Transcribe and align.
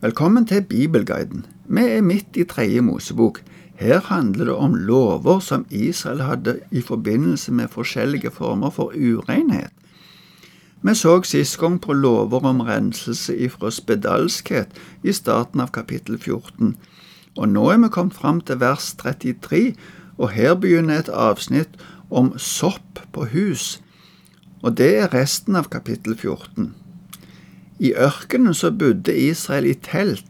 Velkommen 0.00 0.46
til 0.46 0.62
Bibelguiden. 0.62 1.46
Vi 1.66 1.80
er 1.80 2.02
midt 2.02 2.36
i 2.36 2.44
tredje 2.44 2.80
Mosebok. 2.80 3.40
Her 3.74 4.00
handler 4.00 4.44
det 4.44 4.54
om 4.54 4.74
lover 4.74 5.40
som 5.40 5.66
Israel 5.70 6.20
hadde 6.22 6.60
i 6.70 6.80
forbindelse 6.80 7.52
med 7.52 7.68
forskjellige 7.68 8.30
former 8.30 8.70
for 8.70 8.92
urenhet. 8.94 9.70
Vi 10.82 10.94
så 10.94 11.22
sist 11.22 11.58
gang 11.58 11.80
på 11.80 11.92
lover 11.92 12.46
om 12.46 12.60
renselse 12.60 13.36
ifra 13.36 13.70
spedalskhet 13.70 14.68
i 15.02 15.12
starten 15.12 15.60
av 15.60 15.74
kapittel 15.74 16.18
14, 16.18 16.76
og 17.36 17.48
nå 17.48 17.68
er 17.70 17.82
vi 17.82 17.88
kommet 17.90 18.14
fram 18.14 18.40
til 18.40 18.60
vers 18.60 18.94
33, 18.94 19.74
og 20.18 20.30
her 20.30 20.54
begynner 20.54 20.98
et 20.98 21.10
avsnitt 21.10 21.74
om 22.10 22.36
sopp 22.38 23.02
på 23.12 23.26
hus, 23.34 23.80
og 24.62 24.78
det 24.78 24.96
er 24.98 25.14
resten 25.14 25.56
av 25.56 25.66
kapittel 25.74 26.14
14. 26.14 26.87
I 27.78 27.92
ørkenen 27.94 28.54
så 28.54 28.70
bodde 28.70 29.14
Israel 29.14 29.66
i 29.66 29.74
telt, 29.74 30.26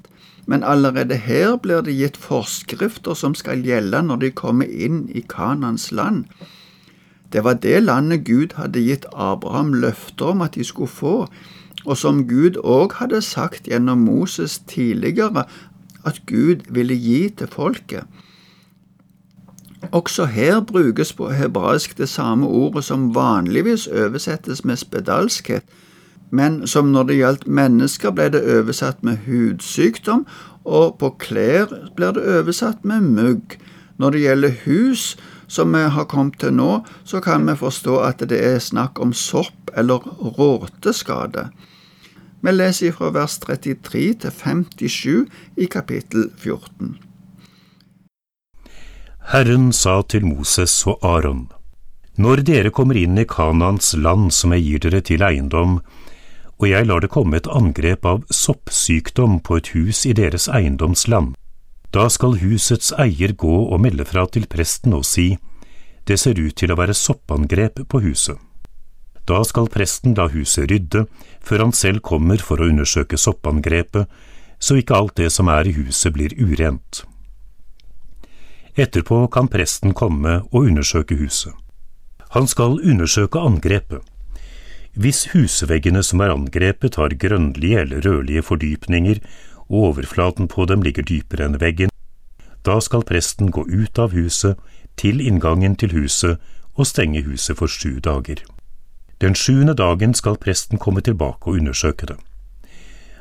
men 0.47 0.65
allerede 0.65 1.17
her 1.17 1.57
blir 1.57 1.81
det 1.85 1.97
gitt 1.97 2.17
forskrifter 2.17 3.15
som 3.15 3.35
skal 3.35 3.65
gjelde 3.65 4.03
når 4.03 4.23
de 4.25 4.31
kommer 4.31 4.69
inn 4.69 5.07
i 5.09 5.25
Kanans 5.29 5.91
land. 5.93 6.25
Det 7.33 7.45
var 7.45 7.61
det 7.61 7.83
landet 7.83 8.25
Gud 8.25 8.57
hadde 8.57 8.81
gitt 8.81 9.07
Abraham 9.13 9.75
løfter 9.75 10.33
om 10.33 10.45
at 10.45 10.55
de 10.55 10.65
skulle 10.65 10.89
få, 10.93 11.27
og 11.85 11.97
som 11.97 12.25
Gud 12.29 12.57
òg 12.65 12.97
hadde 13.01 13.21
sagt 13.23 13.69
gjennom 13.69 13.99
Moses 14.09 14.59
tidligere 14.59 15.45
at 16.05 16.23
Gud 16.27 16.65
ville 16.73 16.97
gi 16.97 17.29
til 17.29 17.47
folket. 17.47 18.05
Også 19.93 20.25
her 20.25 20.61
brukes 20.61 21.13
på 21.13 21.31
hebraisk 21.31 21.99
det 21.99 22.09
samme 22.09 22.47
ordet 22.47 22.85
som 22.85 23.15
vanligvis 23.15 23.87
oversettes 23.87 24.65
med 24.65 24.77
spedalskhet, 24.77 25.63
men 26.31 26.67
som 26.67 26.93
når 26.93 27.09
det 27.09 27.19
gjaldt 27.19 27.47
mennesker 27.47 28.13
ble 28.15 28.29
det 28.35 28.45
oversatt 28.59 29.03
med 29.07 29.25
hudsykdom, 29.27 30.27
og 30.69 30.99
på 31.01 31.15
klær 31.23 31.71
blir 31.97 32.15
det 32.17 32.27
oversatt 32.39 32.85
med 32.85 33.07
mugg. 33.17 33.57
Når 33.99 34.15
det 34.15 34.21
gjelder 34.23 34.59
hus, 34.67 35.17
som 35.49 35.73
vi 35.73 35.81
har 35.89 36.07
kommet 36.11 36.39
til 36.39 36.53
nå, 36.55 36.85
så 37.05 37.21
kan 37.25 37.49
vi 37.49 37.57
forstå 37.57 37.99
at 38.05 38.23
det 38.31 38.39
er 38.45 38.61
snakk 38.63 39.01
om 39.01 39.17
sopp 39.17 39.73
eller 39.77 40.05
råteskade. 40.39 41.49
Vi 42.41 42.53
leser 42.53 42.95
fra 42.95 43.11
vers 43.11 43.39
33 43.43 44.03
til 44.23 44.31
57 44.31 45.27
i 45.57 45.67
kapittel 45.67 46.29
14. 46.37 46.99
Herren 49.33 49.73
sa 49.73 50.01
til 50.09 50.25
Moses 50.25 50.87
og 50.87 51.03
Aron, 51.05 51.49
Når 52.17 52.45
dere 52.47 52.71
kommer 52.71 52.97
inn 52.97 53.19
i 53.19 53.27
Kanans 53.29 53.93
land 53.97 54.31
som 54.33 54.55
jeg 54.55 54.63
gir 54.65 54.85
dere 54.87 55.01
til 55.01 55.23
eiendom, 55.23 55.81
og 56.59 56.67
jeg 56.69 56.87
lar 56.89 57.03
det 57.03 57.11
komme 57.15 57.39
et 57.39 57.49
angrep 57.51 58.07
av 58.07 58.25
soppsykdom 58.35 59.39
på 59.47 59.61
et 59.61 59.71
hus 59.77 60.05
i 60.07 60.15
deres 60.17 60.49
eiendomsland. 60.51 61.37
Da 61.95 62.09
skal 62.13 62.41
husets 62.43 62.91
eier 62.99 63.33
gå 63.33 63.55
og 63.63 63.81
melde 63.81 64.05
fra 64.05 64.27
til 64.27 64.49
presten 64.51 64.97
og 64.99 65.07
si, 65.09 65.37
det 66.05 66.19
ser 66.21 66.41
ut 66.41 66.57
til 66.57 66.73
å 66.73 66.79
være 66.79 66.97
soppangrep 66.97 67.85
på 67.89 68.01
huset. 68.05 68.37
Da 69.29 69.43
skal 69.45 69.69
presten 69.69 70.17
la 70.17 70.27
huset 70.33 70.71
rydde, 70.71 71.05
før 71.45 71.67
han 71.67 71.75
selv 71.77 72.01
kommer 72.01 72.41
for 72.41 72.61
å 72.61 72.69
undersøke 72.71 73.21
soppangrepet, 73.21 74.09
så 74.59 74.81
ikke 74.81 74.97
alt 74.97 75.17
det 75.21 75.31
som 75.31 75.51
er 75.53 75.69
i 75.69 75.77
huset 75.77 76.15
blir 76.17 76.33
urent. 76.41 77.05
Etterpå 78.79 79.27
kan 79.35 79.51
presten 79.53 79.95
komme 79.95 80.41
og 80.49 80.65
undersøke 80.65 81.19
huset. 81.19 81.53
Han 82.35 82.49
skal 82.49 82.81
undersøke 82.81 83.41
angrepet. 83.41 84.03
Hvis 84.99 85.29
husveggene 85.31 86.01
som 86.03 86.25
er 86.25 86.33
angrepet 86.35 86.97
har 86.99 87.15
grønnlige 87.23 87.85
eller 87.85 88.03
rødlige 88.03 88.43
fordypninger, 88.43 89.21
og 89.71 89.83
overflaten 89.91 90.49
på 90.49 90.65
dem 90.67 90.83
ligger 90.83 91.05
dypere 91.07 91.47
enn 91.47 91.61
veggen, 91.63 91.93
da 92.67 92.81
skal 92.83 93.05
presten 93.07 93.53
gå 93.55 93.63
ut 93.63 93.99
av 94.03 94.11
huset, 94.11 94.59
til 94.99 95.21
inngangen 95.23 95.77
til 95.79 95.95
huset, 95.95 96.41
og 96.75 96.89
stenge 96.91 97.23
huset 97.23 97.61
for 97.61 97.71
sju 97.71 98.01
dager. 98.03 98.43
Den 99.23 99.39
sjuende 99.39 99.77
dagen 99.79 100.15
skal 100.15 100.39
presten 100.39 100.79
komme 100.83 101.01
tilbake 101.01 101.47
og 101.47 101.61
undersøke 101.61 102.09
det. 102.11 102.17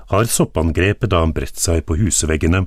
Har 0.10 0.26
soppangrepet 0.26 1.12
da 1.14 1.22
bredt 1.30 1.62
seg 1.62 1.84
på 1.86 2.00
husveggene, 2.02 2.66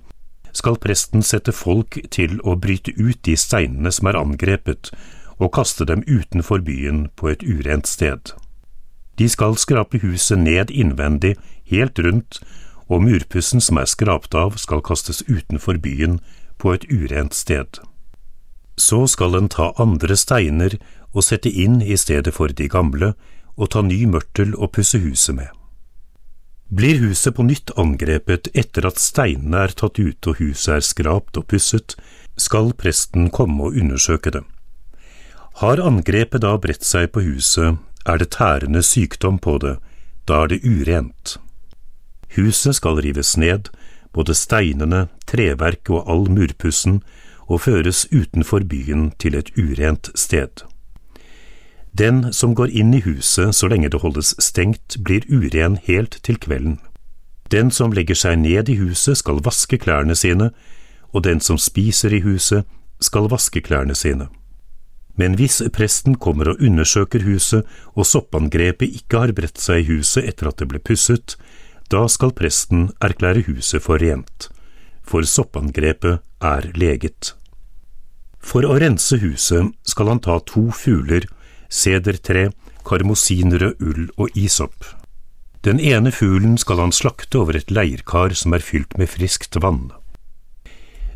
skal 0.52 0.78
presten 0.78 1.22
sette 1.26 1.50
folk 1.54 1.98
til 2.14 2.38
å 2.46 2.54
bryte 2.54 2.94
ut 2.94 3.18
de 3.26 3.34
steinene 3.34 3.90
som 3.90 4.06
er 4.06 4.18
angrepet, 4.22 4.92
og 5.38 5.50
kaste 5.58 5.86
dem 5.88 6.06
utenfor 6.06 6.62
byen 6.62 7.08
på 7.16 7.32
et 7.32 7.42
urent 7.42 7.90
sted. 7.90 8.34
De 9.20 9.28
skal 9.28 9.58
skrape 9.60 10.00
huset 10.00 10.40
ned 10.40 10.70
innvendig, 10.72 11.34
helt 11.68 11.98
rundt, 12.00 12.40
og 12.88 13.04
murpussen 13.04 13.60
som 13.60 13.76
er 13.76 13.88
skrapt 13.90 14.32
av, 14.34 14.56
skal 14.56 14.80
kastes 14.80 15.20
utenfor 15.28 15.76
byen, 15.76 16.18
på 16.56 16.72
et 16.72 16.86
urent 16.88 17.36
sted. 17.36 17.82
Så 18.80 19.04
skal 19.12 19.36
en 19.36 19.48
ta 19.52 19.70
andre 19.80 20.16
steiner 20.16 20.78
og 21.12 21.24
sette 21.26 21.52
inn 21.52 21.82
i 21.84 21.96
stedet 22.00 22.32
for 22.36 22.48
de 22.48 22.68
gamle, 22.72 23.12
og 23.60 23.72
ta 23.74 23.82
ny 23.84 24.06
mørtel 24.08 24.54
og 24.56 24.72
pusse 24.76 25.00
huset 25.04 25.36
med. 25.36 25.48
Blir 26.72 27.00
huset 27.02 27.34
på 27.36 27.44
nytt 27.44 27.74
angrepet 27.80 28.48
etter 28.56 28.86
at 28.88 29.00
steinene 29.02 29.66
er 29.66 29.74
tatt 29.76 29.98
ut 29.98 30.30
og 30.30 30.40
huset 30.40 30.76
er 30.78 30.86
skrapt 30.86 31.36
og 31.36 31.48
pusset, 31.50 31.96
skal 32.40 32.72
presten 32.78 33.28
komme 33.28 33.68
og 33.68 33.76
undersøke 33.76 34.32
det. 34.32 34.44
Har 35.60 35.82
angrepet 35.84 36.40
da 36.40 36.54
bredt 36.62 36.86
seg 36.86 37.10
på 37.12 37.24
huset, 37.26 37.76
er 38.06 38.18
det 38.18 38.30
tærende 38.30 38.82
sykdom 38.82 39.38
på 39.38 39.58
det, 39.58 39.76
da 40.28 40.42
er 40.42 40.46
det 40.46 40.64
urent. 40.64 41.36
Huset 42.36 42.76
skal 42.76 43.00
rives 43.02 43.36
ned, 43.36 43.70
både 44.12 44.34
steinene, 44.34 45.08
treverket 45.26 45.90
og 45.90 46.10
all 46.10 46.30
murpussen, 46.30 47.02
og 47.50 47.60
føres 47.60 48.06
utenfor 48.12 48.62
byen 48.70 49.10
til 49.18 49.34
et 49.34 49.50
urent 49.58 50.10
sted. 50.14 50.62
Den 51.98 52.32
som 52.32 52.54
går 52.54 52.70
inn 52.70 52.94
i 52.94 53.02
huset 53.02 53.54
så 53.54 53.68
lenge 53.68 53.90
det 53.90 54.00
holdes 54.00 54.34
stengt, 54.38 55.00
blir 55.02 55.26
uren 55.26 55.76
helt 55.82 56.20
til 56.22 56.38
kvelden. 56.38 56.78
Den 57.50 57.70
som 57.74 57.92
legger 57.92 58.14
seg 58.14 58.38
ned 58.38 58.68
i 58.70 58.78
huset 58.78 59.18
skal 59.18 59.42
vaske 59.42 59.78
klærne 59.78 60.14
sine, 60.14 60.52
og 61.10 61.24
den 61.24 61.40
som 61.40 61.58
spiser 61.58 62.14
i 62.14 62.22
huset 62.22 62.62
skal 63.02 63.26
vaske 63.30 63.60
klærne 63.60 63.94
sine. 63.94 64.28
Men 65.20 65.36
hvis 65.36 65.58
presten 65.76 66.16
kommer 66.16 66.52
og 66.52 66.62
undersøker 66.64 67.26
huset, 67.26 67.66
og 67.92 68.08
soppangrepet 68.08 69.00
ikke 69.02 69.24
har 69.24 69.34
bredt 69.36 69.60
seg 69.60 69.82
i 69.82 69.98
huset 69.98 70.30
etter 70.30 70.48
at 70.48 70.62
det 70.62 70.70
ble 70.70 70.80
pusset, 70.80 71.36
da 71.92 72.06
skal 72.08 72.32
presten 72.36 72.88
erklære 73.02 73.44
huset 73.50 73.84
for 73.84 74.00
rent, 74.00 74.48
for 75.02 75.26
soppangrepet 75.26 76.22
er 76.40 76.70
leget. 76.78 77.34
For 78.40 78.64
å 78.64 78.78
rense 78.80 79.18
huset 79.20 79.74
skal 79.84 80.14
han 80.14 80.22
ta 80.24 80.38
to 80.48 80.70
fugler, 80.72 81.26
sedertre, 81.68 82.48
karmosinrød 82.88 83.82
ull 83.84 84.06
og 84.16 84.38
isopp. 84.38 84.86
Den 85.66 85.80
ene 85.82 86.08
fuglen 86.14 86.56
skal 86.56 86.80
han 86.80 86.94
slakte 86.96 87.42
over 87.42 87.58
et 87.58 87.68
leirkar 87.68 88.32
som 88.38 88.54
er 88.56 88.64
fylt 88.64 88.96
med 88.96 89.10
friskt 89.12 89.58
vann. 89.60 89.90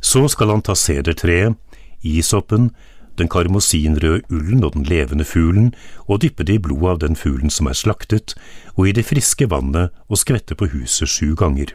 Så 0.05 0.27
skal 0.29 0.53
han 0.53 0.61
ta 0.61 0.77
sedertreet, 0.77 1.57
isoppen, 2.05 2.69
den 3.19 3.29
karmosinrøde 3.29 4.23
ullen 4.31 4.65
og 4.65 4.75
den 4.75 4.85
levende 4.89 5.25
fuglen, 5.25 5.75
og 6.09 6.23
dyppe 6.23 6.45
det 6.45 6.59
i 6.59 6.63
blodet 6.63 6.91
av 6.91 7.01
den 7.05 7.17
fuglen 7.17 7.51
som 7.51 7.67
er 7.67 7.79
slaktet, 7.79 8.35
og 8.77 8.89
i 8.89 8.95
det 8.97 9.07
friske 9.07 9.51
vannet 9.51 9.95
og 10.09 10.19
skvette 10.19 10.55
på 10.55 10.71
huset 10.73 11.09
sju 11.09 11.35
ganger. 11.39 11.75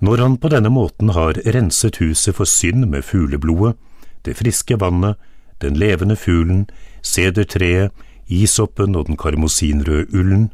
Når 0.00 0.22
han 0.22 0.36
på 0.40 0.48
denne 0.48 0.70
måten 0.72 1.12
har 1.12 1.38
renset 1.54 2.00
huset 2.00 2.34
for 2.34 2.48
synd 2.48 2.86
med 2.88 3.04
fugleblodet, 3.04 3.76
det 4.24 4.36
friske 4.36 4.80
vannet, 4.80 5.16
den 5.60 5.76
levende 5.76 6.16
fuglen, 6.16 6.66
sedertreet, 7.02 7.92
isoppen 8.28 8.96
og 8.96 9.06
den 9.06 9.16
karmosinrøde 9.16 10.08
ullen, 10.14 10.50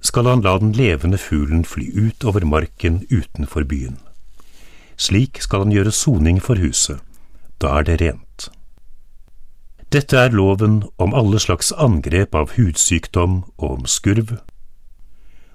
skal 0.00 0.28
han 0.30 0.42
la 0.44 0.56
den 0.58 0.72
levende 0.72 1.18
fuglen 1.18 1.64
fly 1.64 1.88
ut 1.92 2.24
over 2.24 2.44
marken 2.44 3.02
utenfor 3.10 3.64
byen. 3.64 3.98
Slik 4.96 5.42
skal 5.44 5.66
han 5.66 5.74
gjøre 5.74 5.92
soning 5.92 6.40
for 6.40 6.56
huset, 6.60 7.00
da 7.60 7.78
er 7.80 7.88
det 7.88 8.00
rent. 8.00 8.48
Dette 9.94 10.18
er 10.18 10.34
loven 10.34 10.80
om 10.98 11.14
alle 11.14 11.38
slags 11.38 11.68
angrep 11.78 12.34
av 12.34 12.56
hudsykdom 12.56 13.44
og 13.56 13.68
om 13.70 13.84
skurv, 13.86 14.32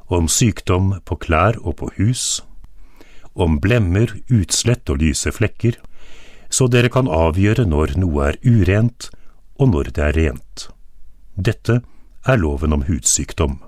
om 0.07 0.29
sykdom 0.31 0.93
på 1.03 1.17
klær 1.19 1.59
og 1.59 1.75
på 1.81 1.89
hus, 1.97 2.39
om 3.35 3.59
blemmer, 3.59 4.13
utslett 4.31 4.87
og 4.89 5.03
lyse 5.03 5.31
flekker, 5.35 5.75
så 6.51 6.67
dere 6.71 6.91
kan 6.91 7.11
avgjøre 7.11 7.67
når 7.67 7.97
noe 7.99 8.31
er 8.31 8.39
urent 8.47 9.09
og 9.59 9.73
når 9.75 9.91
det 9.95 10.07
er 10.07 10.17
rent. 10.19 10.67
Dette 11.35 11.81
er 12.23 12.39
loven 12.39 12.71
om 12.71 12.87
hudsykdom. 12.87 13.59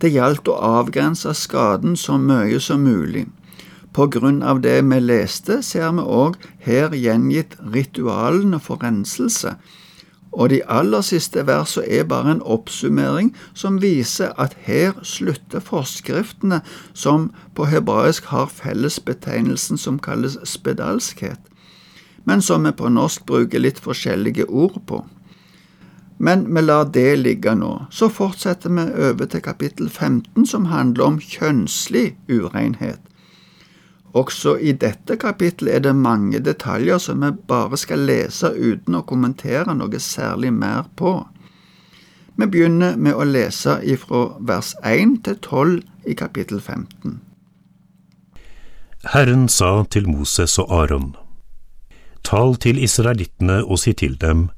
Det 0.00 0.12
gjaldt 0.12 0.48
å 0.48 0.56
avgrense 0.80 1.32
skaden 1.36 1.96
så 2.00 2.16
mye 2.20 2.60
som 2.60 2.84
mulig. 2.84 3.26
På 3.96 4.06
grunn 4.12 4.42
av 4.42 4.60
det 4.60 4.82
vi 4.84 4.98
leste, 5.00 5.62
ser 5.64 5.94
vi 5.96 6.02
òg 6.04 6.34
her 6.60 6.92
gjengitt 6.92 7.56
ritualene 7.72 8.60
for 8.60 8.82
renselse. 8.84 9.56
og 10.36 10.50
de 10.50 10.60
aller 10.68 11.00
siste 11.00 11.46
versene 11.48 11.86
er 11.88 12.04
bare 12.04 12.34
en 12.34 12.42
oppsummering 12.44 13.30
som 13.54 13.78
viser 13.80 14.34
at 14.36 14.56
her 14.66 14.92
slutter 15.02 15.64
forskriftene 15.64 16.60
som 16.92 17.30
på 17.54 17.64
hebraisk 17.64 18.24
har 18.24 18.52
fellesbetegnelsen 18.52 19.80
som 19.80 19.98
kalles 19.98 20.36
spedalskhet, 20.44 21.40
men 22.24 22.42
som 22.42 22.68
vi 22.68 22.72
på 22.76 22.92
norsk 22.92 23.24
bruker 23.26 23.64
litt 23.64 23.80
forskjellige 23.80 24.44
ord 24.44 24.76
på. 24.86 25.06
Men 26.18 26.54
vi 26.54 26.60
lar 26.60 26.84
det 26.84 27.16
ligge 27.16 27.54
nå. 27.54 27.86
Så 27.90 28.08
fortsetter 28.08 28.68
vi 28.68 29.08
over 29.08 29.24
til 29.24 29.40
kapittel 29.40 29.88
15, 29.88 30.46
som 30.46 30.64
handler 30.64 31.04
om 31.04 31.20
kjønnslig 31.20 32.16
urenhet. 32.28 33.00
Også 34.16 34.54
i 34.56 34.72
dette 34.72 35.18
kapittelet 35.20 35.74
er 35.76 35.82
det 35.84 35.96
mange 35.96 36.40
detaljer 36.40 37.00
som 37.02 37.20
vi 37.20 37.32
bare 37.50 37.76
skal 37.76 38.06
lese 38.08 38.48
uten 38.56 38.96
å 38.96 39.04
kommentere 39.04 39.74
noe 39.76 40.00
særlig 40.00 40.54
mer 40.56 40.88
på. 40.96 41.18
Vi 42.36 42.48
begynner 42.52 42.96
med 42.96 43.16
å 43.16 43.26
lese 43.28 43.78
ifra 43.84 44.26
vers 44.40 44.72
1 44.84 45.18
til 45.28 45.36
12 45.40 45.76
i 46.08 46.16
kapittel 46.16 46.60
15. 46.60 47.20
Herren 49.12 49.46
sa 49.52 49.84
til 49.90 50.08
Moses 50.08 50.56
og 50.58 50.72
Aron, 50.72 51.14
Tal 52.26 52.56
til 52.58 52.80
israelittene 52.82 53.60
og 53.62 53.78
si 53.78 53.92
til 53.94 54.16
dem, 54.18 54.48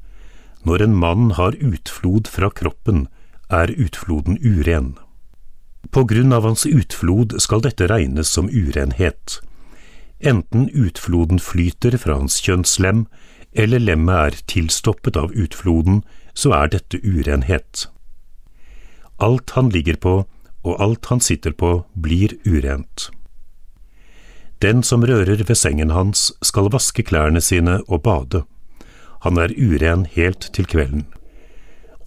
når 0.64 0.86
en 0.86 0.94
mann 0.96 1.30
har 1.36 1.58
utflod 1.60 2.30
fra 2.32 2.48
kroppen, 2.48 3.06
er 3.50 3.74
utfloden 3.76 4.38
uren. 4.40 4.94
På 5.90 6.04
grunn 6.04 6.32
av 6.32 6.44
hans 6.44 6.66
utflod 6.66 7.38
skal 7.42 7.62
dette 7.64 7.86
regnes 7.88 8.28
som 8.28 8.50
urenhet 8.50 9.40
enten 10.20 10.68
utfloden 10.68 11.38
flyter 11.38 11.96
fra 11.98 12.18
hans 12.18 12.40
kjønnslem, 12.42 13.06
eller 13.52 13.78
lemmet 13.78 14.14
er 14.14 14.40
tilstoppet 14.50 15.16
av 15.16 15.32
utfloden, 15.32 16.02
så 16.34 16.52
er 16.54 16.74
dette 16.74 17.00
urenhet. 17.02 17.86
Alt 19.18 19.54
han 19.56 19.70
ligger 19.70 19.96
på, 19.96 20.16
og 20.62 20.82
alt 20.82 21.06
han 21.10 21.20
sitter 21.20 21.54
på, 21.54 21.84
blir 21.94 22.34
urent. 22.46 23.10
Den 24.62 24.82
som 24.82 25.06
rører 25.06 25.44
ved 25.46 25.56
sengen 25.56 25.94
hans, 25.94 26.32
skal 26.42 26.70
vaske 26.74 27.02
klærne 27.06 27.40
sine 27.40 27.78
og 27.86 28.02
bade. 28.02 28.42
Han 29.22 29.38
er 29.38 29.54
uren 29.54 30.06
helt 30.06 30.50
til 30.54 30.66
kvelden. 30.66 31.06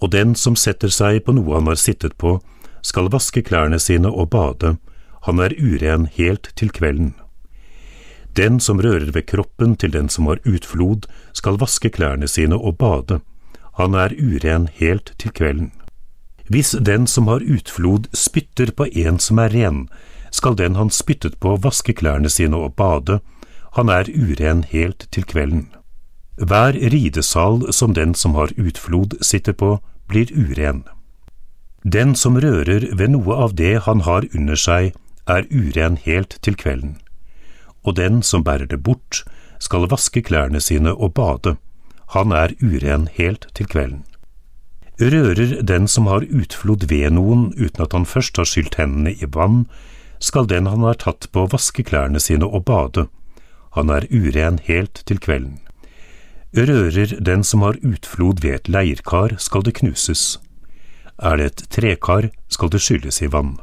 Og 0.00 0.12
den 0.12 0.34
som 0.36 0.56
setter 0.56 0.92
seg 0.92 1.22
på 1.24 1.32
noe 1.36 1.56
han 1.56 1.68
har 1.68 1.80
sittet 1.80 2.16
på, 2.20 2.40
skal 2.82 3.10
vaske 3.12 3.42
klærne 3.42 3.78
sine 3.78 4.10
og 4.10 4.30
bade. 4.30 4.76
Han 5.26 5.38
er 5.38 5.54
uren 5.58 6.06
helt 6.06 6.50
til 6.56 6.70
kvelden. 6.70 7.14
Den 8.36 8.60
som 8.60 8.80
rører 8.80 9.12
ved 9.12 9.26
kroppen 9.26 9.76
til 9.76 9.92
den 9.92 10.08
som 10.08 10.26
har 10.26 10.40
utflod, 10.48 11.06
skal 11.32 11.60
vaske 11.60 11.90
klærne 11.90 12.28
sine 12.28 12.56
og 12.56 12.78
bade. 12.78 13.20
Han 13.76 13.94
er 13.94 14.14
uren 14.16 14.68
helt 14.72 15.12
til 15.18 15.30
kvelden. 15.30 15.72
Hvis 16.48 16.74
den 16.86 17.06
som 17.06 17.28
har 17.28 17.44
utflod 17.44 18.08
spytter 18.12 18.72
på 18.76 18.86
en 18.92 19.18
som 19.18 19.38
er 19.38 19.52
ren, 19.54 19.88
skal 20.32 20.56
den 20.56 20.76
han 20.76 20.90
spyttet 20.90 21.38
på 21.40 21.56
vaske 21.56 21.92
klærne 21.92 22.28
sine 22.28 22.56
og 22.56 22.74
bade. 22.74 23.20
Han 23.76 23.88
er 23.88 24.08
uren 24.08 24.64
helt 24.64 25.06
til 25.12 25.24
kvelden. 25.24 25.68
Hver 26.36 26.72
ridesal 26.72 27.72
som 27.72 27.94
den 27.94 28.14
som 28.14 28.34
har 28.34 28.52
utflod 28.56 29.18
sitter 29.20 29.52
på, 29.52 29.78
blir 30.08 30.32
uren. 30.32 30.84
Den 31.84 32.14
som 32.14 32.38
rører 32.38 32.88
ved 32.94 33.14
noe 33.14 33.34
av 33.34 33.56
det 33.58 33.82
han 33.86 34.06
har 34.06 34.26
under 34.34 34.58
seg, 34.58 34.92
er 35.26 35.46
uren 35.50 35.96
helt 36.02 36.38
til 36.42 36.54
kvelden 36.58 36.98
og 37.82 37.96
den 37.98 38.22
som 38.22 38.44
bærer 38.44 38.66
det 38.70 38.82
bort, 38.82 39.22
skal 39.62 39.88
vaske 39.90 40.22
klærne 40.22 40.60
sine 40.60 40.94
og 40.94 41.14
bade, 41.14 41.56
han 42.14 42.32
er 42.32 42.54
uren 42.62 43.08
helt 43.14 43.46
til 43.54 43.66
kvelden. 43.66 44.04
Rører 45.00 45.62
den 45.62 45.88
som 45.88 46.06
har 46.06 46.26
utflod 46.28 46.86
ved 46.90 47.10
noen 47.16 47.50
uten 47.56 47.82
at 47.82 47.94
han 47.96 48.06
først 48.06 48.36
har 48.36 48.46
skylt 48.46 48.76
hendene 48.78 49.14
i 49.14 49.26
vann, 49.26 49.66
skal 50.20 50.46
den 50.46 50.68
han 50.70 50.84
har 50.86 51.00
tatt 51.00 51.26
på 51.32 51.48
vaske 51.50 51.82
klærne 51.82 52.20
sine 52.20 52.46
og 52.46 52.66
bade, 52.68 53.08
han 53.74 53.90
er 53.90 54.06
uren 54.12 54.60
helt 54.62 55.02
til 55.06 55.18
kvelden. 55.18 55.58
Rører 56.52 57.16
den 57.18 57.42
som 57.42 57.62
har 57.64 57.80
utflod 57.80 58.42
ved 58.44 58.54
et 58.54 58.68
leirkar, 58.68 59.38
skal 59.38 59.64
det 59.64 59.78
knuses. 59.80 60.36
Er 61.22 61.36
det 61.38 61.44
et 61.46 61.60
trekar, 61.70 62.30
skal 62.50 62.70
det 62.74 62.80
skylles 62.82 63.22
i 63.22 63.28
vann. 63.30 63.58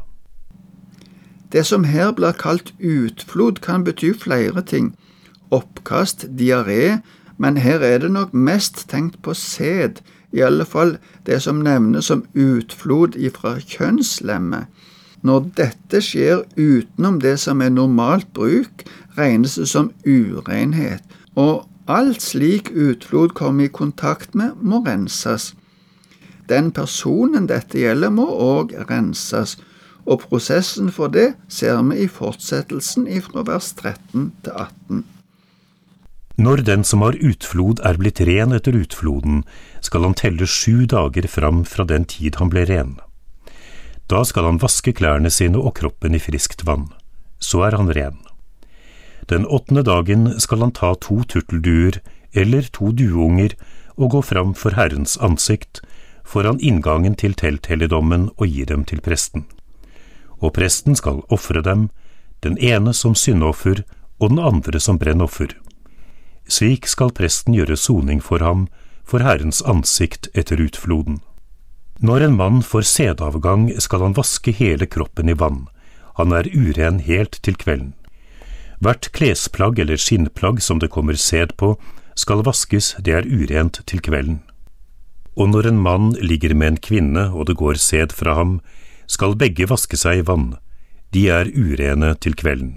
Det 1.51 1.65
som 1.65 1.83
her 1.83 2.13
blir 2.15 2.31
kalt 2.31 2.71
utflod, 2.79 3.59
kan 3.59 3.83
bety 3.83 4.13
flere 4.15 4.61
ting. 4.61 4.93
Oppkast, 5.51 6.27
diaré, 6.39 7.01
men 7.37 7.57
her 7.57 7.83
er 7.83 7.97
det 7.99 8.11
nok 8.11 8.33
mest 8.33 8.85
tenkt 8.89 9.19
på 9.25 9.33
sæd, 9.33 9.99
i 10.31 10.39
alle 10.45 10.65
fall 10.65 10.97
det 11.25 11.41
som 11.41 11.59
nevnes 11.65 12.05
som 12.05 12.23
utflod 12.37 13.17
ifra 13.17 13.57
kjønnslemmet. 13.59 14.69
Når 15.25 15.49
dette 15.57 15.99
skjer 16.05 16.45
utenom 16.55 17.19
det 17.19 17.39
som 17.43 17.61
er 17.61 17.73
normalt 17.73 18.29
bruk, 18.33 18.85
regnes 19.17 19.57
det 19.59 19.67
som 19.67 19.91
urenhet, 20.07 21.03
og 21.35 21.65
alt 21.87 22.21
slik 22.23 22.69
utflod 22.71 23.33
kommer 23.35 23.65
i 23.65 23.73
kontakt 23.73 24.35
med, 24.35 24.55
må 24.61 24.83
renses. 24.85 25.55
Den 26.49 26.71
personen 26.73 27.45
dette 27.49 27.77
gjelder, 27.77 28.09
må 28.09 28.25
òg 28.25 28.73
renses, 28.89 29.57
og 30.09 30.23
prosessen 30.25 30.89
for 30.93 31.11
det 31.13 31.35
ser 31.51 31.81
vi 31.85 32.05
i 32.05 32.09
fortsettelsen 32.09 33.05
ifra 33.07 33.43
vers 33.45 33.73
13 33.77 34.31
til 34.43 34.53
18. 34.55 35.03
Når 36.39 36.63
den 36.63 36.85
som 36.87 37.03
har 37.03 37.17
utflod 37.19 37.81
er 37.83 37.99
blitt 37.99 38.21
ren 38.23 38.55
etter 38.55 38.77
utfloden, 38.79 39.43
skal 39.83 40.07
han 40.07 40.15
telle 40.15 40.47
sju 40.47 40.87
dager 40.87 41.27
fram 41.27 41.65
fra 41.67 41.83
den 41.83 42.07
tid 42.07 42.39
han 42.39 42.49
ble 42.53 42.63
ren. 42.69 42.95
Da 44.09 44.23
skal 44.25 44.47
han 44.47 44.61
vaske 44.63 44.95
klærne 44.95 45.29
sine 45.29 45.59
og 45.59 45.75
kroppen 45.81 46.15
i 46.15 46.21
friskt 46.23 46.63
vann. 46.65 46.87
Så 47.43 47.61
er 47.67 47.75
han 47.77 47.91
ren. 47.93 48.17
Den 49.29 49.45
åttende 49.45 49.83
dagen 49.85 50.31
skal 50.41 50.63
han 50.63 50.73
ta 50.73 50.95
to 50.97 51.21
turtelduer 51.29 51.99
eller 52.33 52.65
to 52.73 52.89
dueunger 52.95 53.53
og 53.99 54.15
gå 54.15 54.21
fram 54.31 54.55
for 54.57 54.73
Herrens 54.79 55.17
ansikt, 55.21 55.83
foran 56.29 56.61
inngangen 56.61 57.17
til 57.17 57.33
telthelligdommen 57.33 58.29
og 58.37 58.45
gir 58.47 58.69
dem 58.69 58.85
til 58.85 59.01
presten 59.01 59.47
og 60.39 60.55
presten 60.55 60.97
skal 60.97 61.21
ofre 61.33 61.61
dem, 61.63 61.89
den 62.43 62.57
ene 62.57 62.93
som 62.95 63.15
syndoffer 63.15 63.83
og 64.19 64.31
den 64.31 64.39
andre 64.39 64.79
som 64.79 64.99
brennoffer. 64.99 65.53
Slik 66.49 66.87
skal 66.87 67.11
presten 67.15 67.55
gjøre 67.55 67.77
soning 67.77 68.23
for 68.23 68.43
ham, 68.43 68.67
for 69.03 69.23
Herrens 69.25 69.61
ansikt 69.65 70.29
etter 70.33 70.61
utfloden. 70.61 71.19
Når 71.99 72.23
en 72.25 72.35
mann 72.39 72.61
får 72.63 72.87
sædavgang, 72.87 73.69
skal 73.81 74.05
han 74.05 74.15
vaske 74.15 74.53
hele 74.55 74.87
kroppen 74.87 75.29
i 75.29 75.35
vann, 75.35 75.67
han 76.15 76.33
er 76.35 76.47
uren 76.51 76.99
helt 77.03 77.39
til 77.43 77.55
kvelden. 77.59 77.93
Hvert 78.79 79.11
klesplagg 79.11 79.79
eller 79.79 79.99
skinnplagg 79.99 80.61
som 80.63 80.79
det 80.79 80.91
kommer 80.91 81.19
sæd 81.19 81.57
på, 81.59 81.75
skal 82.15 82.43
vaskes, 82.47 82.95
det 83.03 83.15
er 83.15 83.27
urent 83.27 83.81
til 83.87 83.99
kvelden. 84.03 84.39
Og 85.39 85.47
når 85.53 85.69
en 85.69 85.79
mann 85.79 86.11
ligger 86.19 86.51
med 86.53 86.73
en 86.73 86.81
kvinne 86.83 87.29
og 87.31 87.47
det 87.47 87.55
går 87.59 87.79
sæd 87.79 88.11
fra 88.11 88.35
ham, 88.35 88.59
skal 89.07 89.37
begge 89.39 89.69
vaske 89.71 89.97
seg 89.97 90.19
i 90.19 90.25
vann, 90.27 90.57
de 91.15 91.29
er 91.31 91.47
urene 91.55 92.11
til 92.21 92.35
kvelden. 92.35 92.75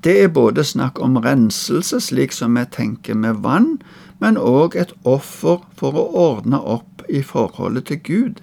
Det 0.00 0.14
er 0.22 0.30
både 0.32 0.64
snakk 0.64 1.00
om 1.04 1.18
renselse, 1.20 1.98
slik 2.00 2.32
som 2.32 2.54
vi 2.56 2.62
tenker 2.72 3.18
med 3.18 3.42
vann, 3.44 3.80
men 4.22 4.38
òg 4.40 4.76
et 4.80 4.94
offer 5.04 5.58
for 5.76 5.98
å 5.98 6.06
ordne 6.16 6.56
opp 6.56 7.02
i 7.08 7.20
forholdet 7.26 7.90
til 7.90 8.00
Gud. 8.06 8.40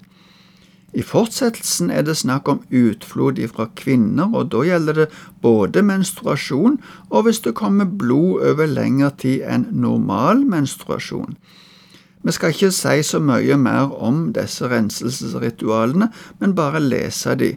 I 0.94 1.04
fortsettelsen 1.06 1.90
er 1.94 2.06
det 2.06 2.18
snakk 2.20 2.48
om 2.52 2.62
utflod 2.70 3.40
fra 3.54 3.68
kvinner, 3.80 4.30
og 4.34 4.52
da 4.54 4.64
gjelder 4.66 5.00
det 5.02 5.08
både 5.42 5.84
menstruasjon 5.86 6.78
og 7.10 7.26
hvis 7.26 7.42
det 7.46 7.58
kommer 7.58 7.90
blod 7.90 8.46
over 8.52 8.70
lengre 8.70 9.12
tid 9.24 9.44
enn 9.46 9.68
normal 9.72 10.46
menstruasjon. 10.46 11.38
Vi 12.28 12.34
skal 12.36 12.52
ikke 12.52 12.74
si 12.76 13.04
så 13.08 13.22
mye 13.24 13.56
mer 13.56 13.94
om 14.04 14.34
disse 14.36 14.68
renselsesritualene, 14.68 16.10
men 16.42 16.56
bare 16.58 16.82
lese 16.84 17.38
de. 17.40 17.54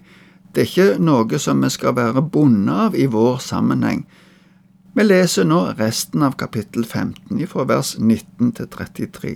Det 0.54 0.62
er 0.62 0.68
ikke 0.68 1.02
noe 1.02 1.40
som 1.42 1.64
vi 1.64 1.70
skal 1.74 1.96
være 1.96 2.22
bonde 2.22 2.76
av 2.86 2.94
i 2.94 3.08
vår 3.10 3.40
sammenheng. 3.42 4.04
Vi 4.94 5.06
leser 5.06 5.48
nå 5.50 5.58
resten 5.78 6.22
av 6.22 6.38
kapittel 6.38 6.86
15, 6.86 7.42
fra 7.50 7.66
vers 7.66 7.96
19 7.98 8.54
til 8.60 8.70
33. 8.70 9.34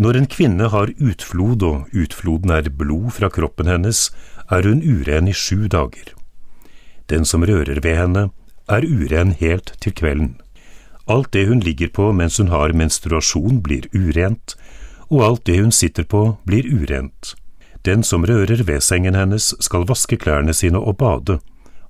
Når 0.00 0.16
en 0.16 0.32
kvinne 0.32 0.72
har 0.72 0.96
utflod, 0.96 1.60
og 1.60 1.92
utfloden 1.92 2.56
er 2.56 2.72
blod 2.72 3.12
fra 3.20 3.28
kroppen 3.28 3.68
hennes, 3.68 4.06
er 4.48 4.64
hun 4.64 4.80
uren 4.80 5.28
i 5.28 5.36
sju 5.36 5.68
dager. 5.68 6.14
Den 7.12 7.28
som 7.28 7.44
rører 7.44 7.84
ved 7.84 7.96
henne, 8.00 8.30
er 8.68 8.88
uren 8.88 9.36
helt 9.36 9.74
til 9.84 9.92
kvelden. 9.92 10.38
Alt 11.06 11.32
det 11.32 11.46
hun 11.48 11.60
ligger 11.60 11.88
på 11.88 12.12
mens 12.12 12.38
hun 12.38 12.52
har 12.52 12.72
menstruasjon 12.76 13.62
blir 13.62 13.88
urent, 13.94 14.56
og 15.10 15.24
alt 15.24 15.44
det 15.46 15.58
hun 15.60 15.72
sitter 15.72 16.04
på 16.04 16.36
blir 16.46 16.66
urent. 16.66 17.34
Den 17.82 18.02
som 18.04 18.26
rører 18.28 18.62
ved 18.68 18.82
sengen 18.84 19.16
hennes 19.16 19.54
skal 19.64 19.86
vaske 19.88 20.18
klærne 20.20 20.54
sine 20.54 20.78
og 20.78 20.98
bade, 21.00 21.38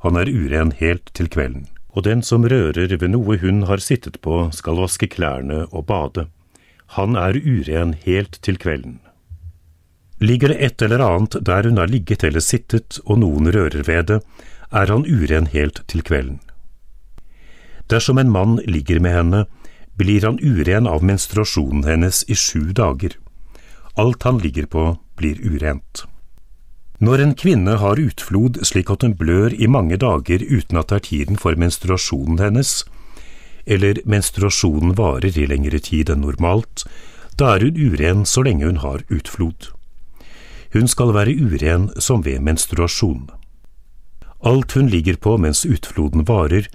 han 0.01 0.17
er 0.17 0.31
uren 0.31 0.73
helt 0.79 1.11
til 1.15 1.29
kvelden. 1.29 1.67
Og 1.91 2.05
den 2.07 2.23
som 2.23 2.47
rører 2.47 2.95
ved 2.97 3.11
noe 3.11 3.37
hun 3.43 3.65
har 3.69 3.83
sittet 3.83 4.21
på 4.23 4.47
skal 4.55 4.79
vaske 4.79 5.11
klærne 5.11 5.65
og 5.71 5.87
bade, 5.91 6.29
han 6.97 7.17
er 7.19 7.37
uren 7.37 7.95
helt 8.07 8.39
til 8.43 8.59
kvelden. 8.59 9.01
Ligger 10.21 10.53
det 10.53 10.61
et 10.61 10.83
eller 10.83 11.03
annet 11.05 11.37
der 11.47 11.67
hun 11.67 11.79
har 11.79 11.91
ligget 11.91 12.25
eller 12.25 12.45
sittet 12.45 13.01
og 13.05 13.21
noen 13.23 13.51
rører 13.51 13.83
ved 13.87 14.07
det, 14.11 14.21
er 14.71 14.93
han 14.93 15.07
uren 15.09 15.47
helt 15.51 15.83
til 15.89 16.03
kvelden. 16.07 16.41
Dersom 17.91 18.19
en 18.19 18.31
mann 18.31 18.61
ligger 18.67 19.01
med 19.01 19.13
henne, 19.13 19.47
blir 19.99 20.23
han 20.23 20.39
uren 20.39 20.87
av 20.87 21.03
menstruasjonen 21.05 21.85
hennes 21.85 22.23
i 22.31 22.37
sju 22.39 22.71
dager. 22.73 23.17
Alt 23.99 24.23
han 24.23 24.39
ligger 24.39 24.67
på, 24.67 24.85
blir 25.19 25.41
urent. 25.43 26.05
Når 27.01 27.23
en 27.25 27.35
kvinne 27.35 27.75
har 27.81 28.01
utflod 28.01 28.61
slik 28.69 28.91
at 28.93 29.03
hun 29.03 29.17
blør 29.17 29.55
i 29.57 29.67
mange 29.67 29.97
dager 30.01 30.43
uten 30.45 30.79
at 30.79 30.93
det 30.93 30.97
er 30.99 31.07
tiden 31.09 31.41
for 31.41 31.57
menstruasjonen 31.57 32.39
hennes, 32.39 32.85
eller 33.67 34.01
menstruasjonen 34.05 34.95
varer 34.99 35.37
i 35.37 35.47
lengre 35.49 35.81
tid 35.81 36.13
enn 36.13 36.23
normalt, 36.25 36.85
da 37.41 37.55
er 37.57 37.65
hun 37.65 37.81
uren 37.81 38.25
så 38.29 38.45
lenge 38.45 38.69
hun 38.69 38.83
har 38.85 39.05
utflod. 39.09 39.71
Hun 40.77 40.87
skal 40.87 41.15
være 41.17 41.35
uren 41.35 41.89
som 41.99 42.23
ved 42.25 42.45
menstruasjon. 42.47 43.31
Alt 44.45 44.77
hun 44.77 44.89
ligger 44.93 45.17
på 45.17 45.37
mens 45.41 45.65
utfloden 45.67 46.29
varer, 46.29 46.69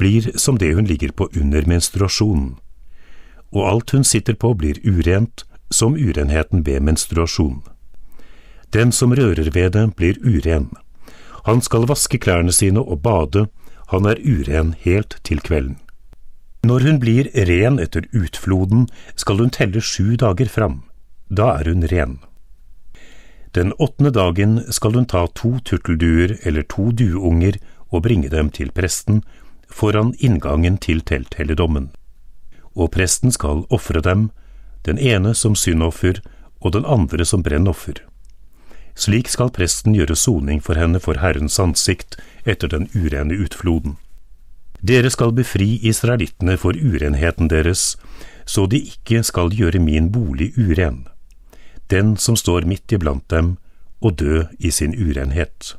blir 0.00 0.30
som 0.40 0.58
det 0.58 0.72
hun 0.74 0.88
ligger 0.88 1.12
på 1.12 1.28
under 1.36 1.66
menstruasjonen, 1.68 2.56
og 3.52 3.66
alt 3.68 3.94
hun 3.94 4.06
sitter 4.06 4.34
på 4.34 4.54
blir 4.56 4.80
urent 4.86 5.44
som 5.70 5.94
urenheten 5.94 6.64
ved 6.66 6.82
menstruasjon. 6.86 7.60
Den 8.74 8.92
som 8.92 9.14
rører 9.14 9.50
ved 9.50 9.72
det, 9.74 9.84
blir 9.96 10.18
uren. 10.22 10.70
Han 11.44 11.60
skal 11.60 11.88
vaske 11.90 12.18
klærne 12.18 12.52
sine 12.54 12.80
og 12.80 13.02
bade, 13.02 13.46
han 13.90 14.06
er 14.06 14.20
uren 14.22 14.74
helt 14.84 15.18
til 15.26 15.40
kvelden. 15.42 15.78
Når 16.62 16.84
hun 16.86 16.98
blir 17.00 17.30
ren 17.48 17.80
etter 17.80 18.04
utfloden, 18.12 18.86
skal 19.16 19.40
hun 19.40 19.50
telle 19.50 19.80
sju 19.80 20.16
dager 20.20 20.48
fram. 20.48 20.82
Da 21.30 21.56
er 21.58 21.72
hun 21.72 21.86
ren. 21.88 22.18
Den 23.56 23.72
åttende 23.78 24.12
dagen 24.14 24.60
skal 24.70 24.94
hun 24.94 25.08
ta 25.10 25.24
to 25.34 25.56
turtelduer 25.64 26.36
eller 26.46 26.62
to 26.62 26.90
dueunger 26.92 27.58
og 27.90 28.04
bringe 28.04 28.28
dem 28.30 28.50
til 28.54 28.70
presten 28.70 29.24
foran 29.70 30.14
inngangen 30.18 30.76
til 30.78 31.00
telthelligdommen. 31.00 31.90
Og 32.74 32.92
presten 32.94 33.32
skal 33.32 33.64
ofre 33.70 34.02
dem, 34.04 34.28
den 34.86 34.98
ene 34.98 35.34
som 35.34 35.56
syndoffer 35.56 36.20
og 36.60 36.72
den 36.76 36.84
andre 36.84 37.24
som 37.24 37.42
brennoffer. 37.42 38.02
Slik 38.94 39.30
skal 39.32 39.52
presten 39.54 39.94
gjøre 39.96 40.16
soning 40.18 40.60
for 40.60 40.76
henne 40.76 41.00
for 41.00 41.20
Herrens 41.22 41.58
ansikt 41.62 42.18
etter 42.44 42.68
den 42.68 42.88
urene 42.94 43.38
utfloden. 43.40 43.96
Dere 44.80 45.10
skal 45.12 45.32
befri 45.36 45.78
israelittene 45.84 46.56
for 46.60 46.76
urenheten 46.76 47.48
deres, 47.52 47.96
så 48.44 48.66
de 48.66 48.80
ikke 48.80 49.22
skal 49.24 49.52
gjøre 49.52 49.80
min 49.80 50.08
bolig 50.12 50.52
uren, 50.56 51.06
den 51.92 52.16
som 52.16 52.36
står 52.36 52.64
midt 52.68 52.92
iblant 52.92 53.26
dem, 53.30 53.56
og 54.00 54.16
dø 54.16 54.44
i 54.58 54.70
sin 54.72 54.96
urenhet. 54.96 55.76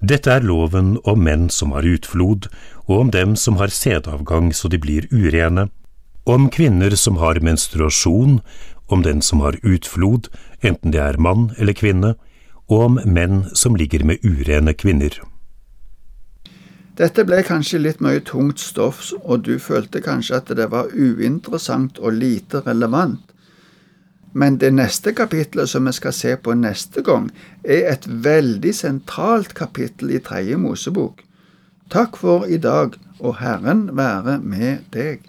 Dette 0.00 0.30
er 0.30 0.44
loven 0.46 0.94
om 1.10 1.24
menn 1.26 1.48
som 1.50 1.72
har 1.74 1.82
utflod, 1.82 2.46
og 2.86 3.00
om 3.00 3.08
dem 3.10 3.34
som 3.36 3.56
har 3.58 3.72
sædavgang 3.74 4.52
så 4.54 4.70
de 4.70 4.78
blir 4.78 5.08
urene, 5.10 5.68
om 6.24 6.46
kvinner 6.50 6.94
som 6.94 7.16
har 7.18 7.40
menstruasjon, 7.42 8.38
om 8.86 9.02
den 9.02 9.22
som 9.22 9.40
har 9.40 9.58
utflod, 9.66 10.28
enten 10.62 10.94
det 10.94 11.00
er 11.02 11.18
mann 11.18 11.50
eller 11.58 11.74
kvinne, 11.74 12.14
og 12.68 12.84
om 12.84 13.00
menn 13.04 13.48
som 13.54 13.74
ligger 13.74 14.04
med 14.04 14.22
urene 14.22 14.74
kvinner. 14.76 15.18
Dette 16.98 17.24
ble 17.26 17.42
kanskje 17.46 17.80
litt 17.82 18.00
mye 18.02 18.20
tungt 18.22 18.62
stoff, 18.62 19.12
og 19.22 19.46
du 19.46 19.58
følte 19.58 20.02
kanskje 20.02 20.38
at 20.38 20.54
det 20.54 20.70
var 20.70 20.94
uinteressant 20.94 21.98
og 21.98 22.14
lite 22.14 22.62
relevant. 22.66 23.22
Men 24.38 24.60
det 24.62 24.70
neste 24.70 25.10
kapitlet 25.18 25.70
som 25.70 25.88
vi 25.88 25.92
skal 25.96 26.14
se 26.14 26.36
på 26.38 26.54
neste 26.54 27.02
gang, 27.02 27.26
er 27.64 27.88
et 27.90 28.04
veldig 28.06 28.74
sentralt 28.76 29.56
kapittel 29.58 30.12
i 30.14 30.20
Tredje 30.22 30.58
Mosebok. 30.60 31.24
Takk 31.90 32.20
for 32.20 32.46
i 32.46 32.60
dag, 32.62 32.94
og 33.18 33.40
Herren 33.40 33.88
være 33.98 34.38
med 34.38 34.86
deg. 34.94 35.24